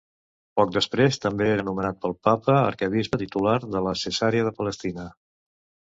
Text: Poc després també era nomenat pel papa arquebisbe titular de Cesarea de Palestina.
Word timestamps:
Poc 0.59 0.71
després 0.75 1.19
també 1.25 1.49
era 1.57 1.65
nomenat 1.67 2.01
pel 2.05 2.17
papa 2.29 2.57
arquebisbe 2.63 3.23
titular 3.25 3.55
de 3.77 3.85
Cesarea 4.05 4.49
de 4.49 4.59
Palestina. 4.63 5.11